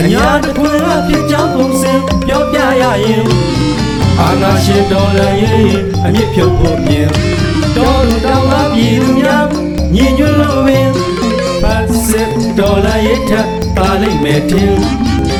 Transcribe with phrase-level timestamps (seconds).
[0.00, 1.92] အညာတခွင်အဖြစ်ကြောင်းပုံစံ
[2.26, 3.26] ပြောပြရရင်
[4.20, 7.08] အာနာရှင်တော်လည်းရင်အမြင့်ဖြုတ်ဖို့ပြင်
[7.76, 9.46] တော်လူတောင်းအပြည်သူများ
[9.94, 10.90] ညီညွတ်လို့ပင်
[11.62, 13.32] ဖတ်စစ်တော်လည်းရထ
[13.76, 14.74] ပါလိမ့်မယ်တင်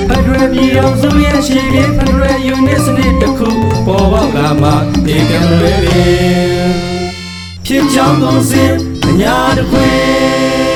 [0.09, 3.49] ဖက်ဒရယ်ပြည်တော်စုရဲ့ရှိပြီးဖက်ဒရယ်ယူနစ်စနစ်တစ်ခု
[3.87, 4.71] ပေါ်ပေါက်လာမှ
[5.07, 6.71] ဒီကံလွယ်ပင်
[7.67, 8.65] ဖြစ်ကြောင်းပုံစံ
[9.07, 10.70] အညာတခွင်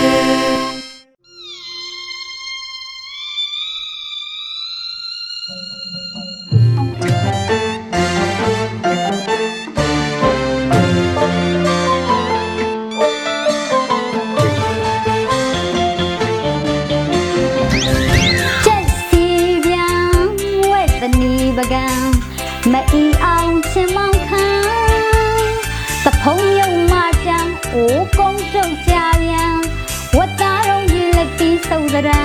[31.95, 32.23] စုံစရံ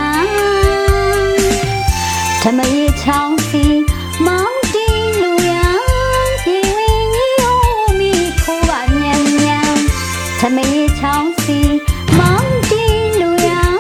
[2.41, 3.65] ဓမ္မရေချောင်းစီ
[4.25, 4.87] မောင်တီ
[5.21, 7.57] လူရန်ဒီဝင်းကြီးဟို
[7.99, 8.13] မီ
[8.43, 9.13] ခိုးပါညံ
[9.43, 9.59] ညံ
[10.39, 11.59] ဓမ္မရေချောင်းစီ
[12.19, 12.83] မောင်တီ
[13.19, 13.77] လူရန်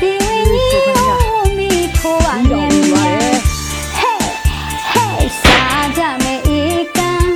[0.00, 1.70] ဒီဝင်းကြီးဟိုမီ
[2.00, 3.10] ခိုးပါညံညံ
[4.00, 4.22] Hey
[4.92, 6.60] hey စားကြမယ်ဧ
[6.96, 7.30] ကန်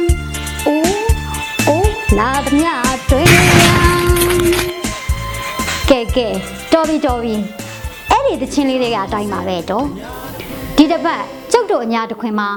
[0.68, 0.94] ဦး
[1.76, 2.72] ဦးလာသမျှ
[3.10, 3.28] တွေ့
[3.64, 4.10] ရန်
[5.90, 6.28] ကဲကဲ
[6.72, 7.59] တော်ပြီတော်ပြီအဲ့
[8.30, 9.86] ဒီသချင်းလေးတွေကအတိုင်းပါပဲတော့
[10.76, 12.48] ဒီတစ်ပတ်ကျုပ်တို့အညာတစ်ခွင်မှာ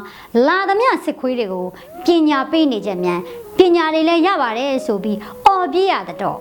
[0.48, 1.66] လာသမျှစစ်ခွေးတွေကို
[2.06, 3.20] ပညာပေးနေကြမြန်
[3.58, 6.40] ပညာတွေလည်းရပါတယ်ဆိုပြီးအော်ပြေးရတဲ့တော့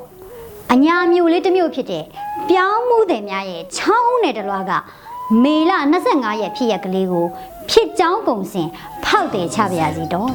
[0.73, 2.05] အညာမျိုးလေးတစ်မျိုးဖြစ်တဲ့
[2.49, 4.73] ပြောင်းမှုတွေများရဲ့ချောင်းနဲ့တလွားက
[5.43, 5.73] မေလ
[6.07, 7.27] 25ရက်ဖြစ်ရက်ကလေးကို
[7.71, 8.69] ဖြစ်ကြောင်းကုံစင်
[9.05, 10.33] ဖောက်တယ်ချပါရစီတော့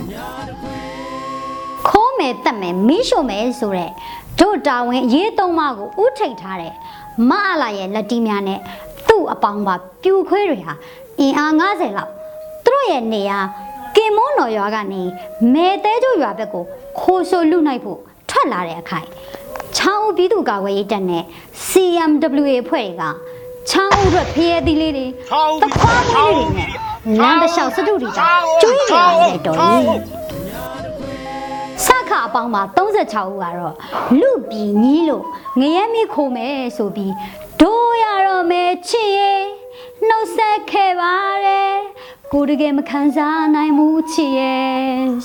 [1.87, 3.91] ခိုးမယ်တက်မယ်မီးရှို့မယ်ဆိုတဲ့
[4.39, 6.73] တို့တာဝန်အရေးသုံးပါးကိုဥထိတ်ထားတဲ့
[7.29, 8.59] မအလာရဲ့လက်တီးများနဲ့
[9.17, 10.73] သူ့အပေါင်းပါပြူခွေးတွေဟာ
[11.19, 12.11] အင်အား90လောက်
[12.65, 13.39] သူတို့ရဲ့နေရာ
[13.95, 15.01] ကင်မွန်းတော်ရွာကနေ
[15.53, 16.63] မဲသေးကျိုးရွာဘက်ကို
[16.99, 19.07] ခိုးဆိုလူနိုင်ဖို့ထွက်လာတဲ့အခိုင်
[19.77, 21.23] ချောင်းဦးပြည်သူ့ကာကွယ်ရေးတပ်နဲ့
[21.67, 23.13] CMWA အဖွဲ့တွေက
[23.69, 26.01] ချောင်းဦးအတွက်ဖျဲသီးလေးတွေချောင်းဦးတခွား
[26.37, 26.69] လေးတွေနဲ့
[27.21, 28.23] လမ်းတစ်လျှောက်စတုတီတာ
[28.61, 30.01] ကျွေးနေရတဲ့တော်ကြီး
[31.85, 33.75] စခအပေါင်းမှာ36ဦးကတော့
[34.19, 35.23] လူပြည်ကြီးလို့
[35.59, 37.13] ငရဲမီခိုမယ်ဆိုပြီး
[37.61, 37.76] ဒိုးရတော့
[38.49, 39.43] မယ်ချစ်ရဲ့
[40.07, 41.13] နှုတ်ဆက်ခဲ့ပါ
[41.45, 41.77] တယ်
[42.33, 44.67] ကိုတကယ်မခံစားနိုင်ဘူးချစ်ရဲ့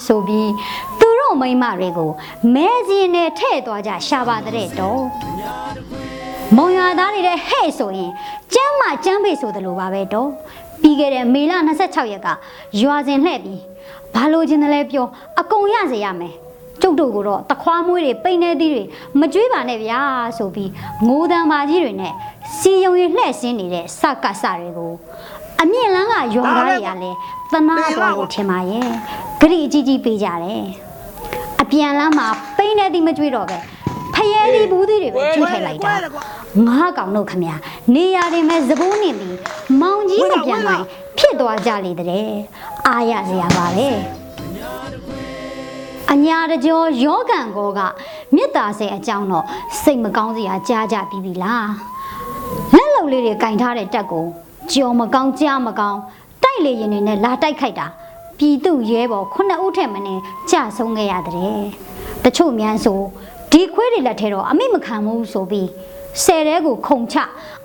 [0.07, 0.53] ဆိုပြီး
[1.01, 2.11] သူတို့မိန်းမတွေကို
[2.55, 5.03] မဲစင်းနဲ့ထဲ့သွားကြရှာပါတဲ့တော့
[6.57, 8.11] မုံရွာသားတွေတဲ့ဟဲ့ဆိုရင်
[8.55, 10.29] ကျမ်းမကျမ်းပေဆိုတယ်လို့ပါပဲတော့
[10.83, 11.53] ပြီးခဲ့တဲ့မေလ
[11.83, 12.29] 26ရက်က
[12.81, 13.61] ရွာစဉ်လှည့်ပြီး
[14.15, 15.07] ဘာလို့ချင်းတယ်လဲပြော
[15.41, 16.35] အကုန်ရစေရမယ်
[16.83, 18.83] ကျုပ်တို့ကတော့တခွားမွေးတွေပိန်နေသီးတွေ
[19.21, 20.01] မကြွေးပါနဲ့ဗျာ
[20.39, 20.71] ဆိုပြီး
[21.07, 22.13] ငိုတံပါကြီးတွေနဲ့
[22.59, 24.93] စီယုံရလှဲ့ဆင်းနေတဲ့စကစတွေကို
[25.61, 27.17] အမြင့်လန်းကရွာသားတွေကလည်း
[27.53, 28.89] သနာတော်ကိုထင်ပါရဲ့
[29.41, 30.65] ဂရိအကြီးကြီးပေးကြတယ်
[31.63, 32.27] အပြန်လန်းမှာ
[32.57, 33.59] ပိန်နေသီးမကြွေးတော့ပဲ
[34.15, 35.93] ဖယဲသီးဘူးသီးတွေပဲကျွေးထည့်လိုက်တာ
[36.67, 37.55] ငါးကောင်တို့ခမညာ
[37.95, 39.37] နေရာတွေမဲ့သဘိုးနေပြီး
[39.81, 40.85] မောင်ကြီးမပြန်နိုင်
[41.19, 42.29] ဖြစ်သွားကြလေတဲ့
[42.87, 43.89] အားရစရာပါပဲ
[46.13, 47.81] အညာတကြောယောဂံကောက
[48.35, 49.45] မေတ္တာစေအကြောင်းတော့
[49.83, 51.71] စိတ်မကောင်းစရာကြားကြပြီးပြီလား
[52.75, 54.27] လက်လုံလေးတွေကင်ထားတဲ့တက်ကို
[54.73, 55.99] ကြော်မကောင်းကြားမကောင်း
[56.43, 57.87] တိုက်လေရင်တွေနဲ့လာတိုက်ခိုက်တာ
[58.39, 60.07] ပြည်သူရဲဘော်ခုနှစ်ဦးထက်မင်း
[60.51, 61.61] ကြဆုံးခဲ့ရတဲ့
[62.25, 63.01] တချို့မြန်ဆို
[63.53, 65.69] ဒီခွေးတွေလက်ထဲတော့အမိမခံဘူးဆိုပြီး
[66.25, 67.17] ဆယ်တဲကိုခုံချ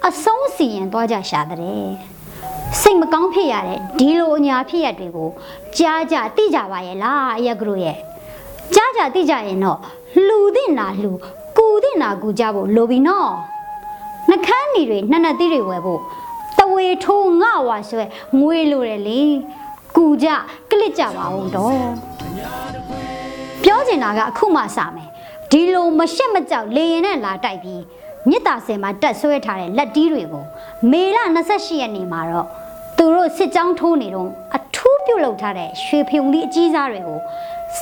[0.07, 1.87] အဆုံးစီရင်သွားကြရှာတဲ့
[2.81, 5.29] စိတ်မကောင်းဖြစ်ရတဲ့ဒီလိုအညာဖြစ်ရတွေကို
[5.77, 7.97] ကြားကြသိကြပါရဲ့လားအရက်ကတို့ရဲ့
[8.75, 9.79] ကြားကြသိကြရင်တော့
[10.27, 11.11] လှူတဲ့နာလှူ
[11.57, 13.31] ကူတဲ့နာကူကြဖို့လိုပြီနော်
[14.29, 16.01] နှကန်းညီတွေနှစ်နှစ်သီးတွေဝယ်ဖို့
[16.57, 18.03] တဝေထိုးငှဝါဆွဲ
[18.39, 19.21] ငွေလိုတယ်လေ
[19.95, 20.27] ကူကြ
[20.69, 21.71] ကလစ်ကြပါအောင်တော့
[23.63, 25.09] ပြောချင်တာကအခုမှစမယ်
[25.51, 27.81] ဒီလိုမရှက်မကြောက်လေရင်နဲ့လာတိုက်ပြီး
[28.29, 30.43] မြစ်တာစင်မှာတက်ဆွဲထားတဲ့လက်တီးတွေကို
[30.91, 32.47] မေလ28ရက်နေ့မှာတော့
[32.97, 37.19] သူတို့စစ်ကြောင်းထိုးနေတော့အထူးပြုတ်လောက်ထားတဲ့ရွှေဖယုံလေးအကြီးစားတွေကို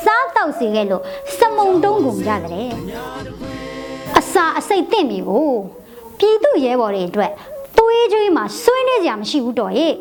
[0.03, 1.03] စားတော့စီခဲ့လို့
[1.37, 2.71] စမုံတုံးကုန်ကြတယ်
[4.19, 5.49] အစာအစိတ်တင့်ပြီကို
[6.19, 7.31] ပြည်သူရဲဘော်တွေအတွက်
[7.77, 9.93] သွေးကြွေးမှာဆွေးနွေးကြမရှိဘူးတော်ရဲ့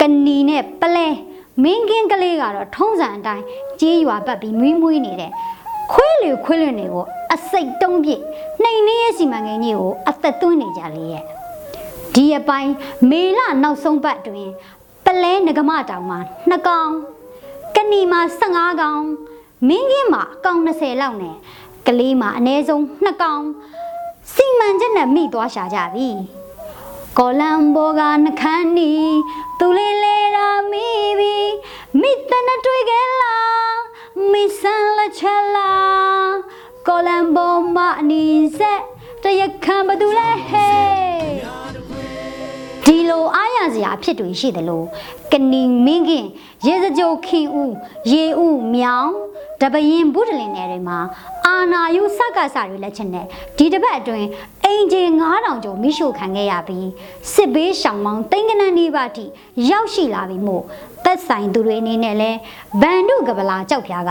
[0.00, 1.06] ကနီနဲ့ပလဲ
[1.62, 3.44] မင်းကင်းကလေးကတော့ထုံးစံအတိုင်း
[3.80, 5.32] ကြေးရွာပတ်ပြီးမွေးမွေးနေတယ်
[5.92, 8.20] ခွေးလေခွေးလွင်တွေကိုအစိတ်တုံးပြစ်
[8.62, 11.24] နှိမ်နေရဲ့စီမံကိန်းကြီးကိုအသက်သွင်းနေကြလေရဲ့
[12.14, 12.72] ဒီအပိုင်း
[13.10, 14.48] မေလနောက်ဆုံးပတ်တွင်
[15.04, 16.18] ပလဲငကမတောင်မှာ
[16.48, 16.90] နှစ်ကောင်
[17.84, 19.04] ကဏီမှာ15ကောင်
[19.68, 21.36] မင်းကင်းမှာအကောင်20လောက်နဲ့
[21.86, 23.44] ကလေးမှာအနည်းဆုံး2ကောင်
[24.34, 26.08] စီမံချက်နဲ့မိသွားရှာကြပြီ
[27.18, 28.92] ကောလံဘောကနှခမ်းနီ
[29.58, 30.86] သူလေးလေရာမိ
[31.18, 31.36] ပြီ
[32.00, 33.76] မိတနတွေ့ခဲ့လား
[34.30, 36.32] မိဆန်လက်ချက်လား
[36.86, 38.24] ကောလံဘောမအနီ
[38.58, 38.82] ဆက်
[39.22, 40.93] တရခံဘသူလဲဟဲ့ဒီလိုအားရ
[43.74, 44.86] စရာအဖြစ်တွေရှိတယ်လို့
[45.32, 46.26] ကဏီမင်းခင်
[46.66, 47.74] ရေစကြိုခင်ဦး
[48.12, 49.12] ရေဦးမြောင်
[49.60, 50.98] တပရင်ဘုဒ္ဓလင်နယ်တွေမှာ
[51.46, 53.26] အာနာယုစက္ကစတွေလက်ချက်နဲ့
[53.56, 54.26] ဒီတစ်ပတ်အတွင်း
[54.64, 56.88] အင်ဂျင်9000ကျော်မိရှို့ခံခဲ့ရပြီး
[57.34, 59.24] စစ်ဘေးရှောင်မောင်းတိန်ကနန်းနေပါတိ
[59.70, 60.62] ရောက်ရှိလာပြီမို့
[61.04, 62.30] သက်ဆိုင်သူတွေအနေနဲ့လဲ
[62.80, 64.10] ဗန်ဒုကပလာကြောက်ဖျားက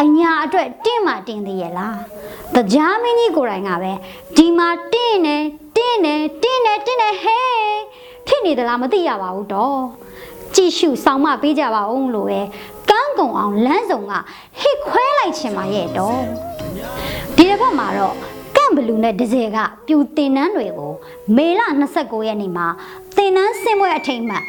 [0.00, 1.98] အညာအတွက်တင့်မှတင်သေးရဲ့လား
[2.54, 3.92] တကြားမင်းကြီးကိုယ်တိုင်ကပဲ
[4.36, 5.36] ဒီမှာတင့်နေ
[5.76, 7.50] တင့်နေတင့်နေတင့်နေဟဲ့
[8.30, 9.78] ဖြစ်နေသလားမသိရပါဘူးတော့
[10.54, 12.40] ကြည့်ရှုဆောင်မပေးကြပါဦးလို့ပဲ
[12.90, 14.12] ကန်းကုံအောင်လမ်းစုံက
[14.60, 16.20] ဟစ်ခွဲလိုက်ချင်ပါရဲ့တော့
[17.36, 18.14] ဒီတစ်ပတ်မှာတော့
[18.56, 20.92] ကန့်ဘလူနဲ့ဒဇယ်ကပြူတင်နှန်းတွေကို
[21.36, 21.60] မေလ
[21.94, 22.66] 29ရက်နေ့မှာ
[23.16, 24.44] တင်နှန်းစင်ပွဲအထိမ်းအမှတ်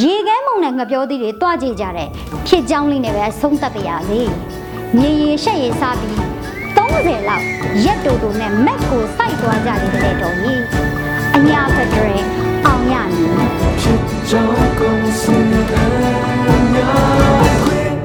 [0.00, 2.08] ရေခဲမုံနဲ့ငပြောသီးတွေတွားကြည့်ကြတဲ့
[2.46, 4.20] ဖြစ်ကြောင်းလေးနဲ့ပဲအဆုံးသတ်ပါရစေ
[4.96, 6.14] မြေရီရှက်ရီစားပြီး
[6.76, 7.44] 30လောက်
[7.84, 10.62] ရက်တူတူနဲ့မက်ကိုစိုက်သွားကြလေတဲ့တော်ကြီး
[11.36, 12.24] အညာဖက်ဒရယ်
[12.70, 13.32] အောင်ရမည်
[13.80, 15.52] ဖြစ်ကြောင်းကုန်စင်အ
[16.72, 17.00] များ
[17.62, 17.82] ခွေ။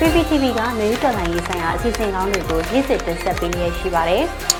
[0.00, 4.24] PPTV ကမျိုးတော်လိုင်းရေးဆိုင်ရာအစီအစဉ်ကောင်းတွေကိုနေ့စဉ်တင်ဆက်ပေးနေရရှိပါတယ်။